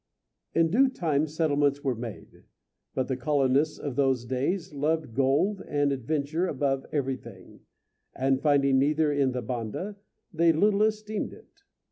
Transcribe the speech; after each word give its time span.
In 0.55 0.71
due 0.71 0.89
time 0.89 1.27
settlements 1.27 1.83
were 1.83 1.93
made; 1.93 2.45
but 2.95 3.07
the 3.07 3.15
colonists 3.15 3.77
of 3.77 3.95
those 3.95 4.25
days 4.25 4.73
loved 4.73 5.13
gold 5.13 5.61
and 5.67 5.91
adventure 5.91 6.47
above 6.47 6.87
everything, 6.91 7.59
and, 8.15 8.41
finding 8.41 8.79
neither 8.79 9.11
in 9.11 9.31
the 9.31 9.43
Banda, 9.43 9.97
they 10.33 10.53
little 10.53 10.81
esteemed 10.81 11.33
it. 11.33 11.61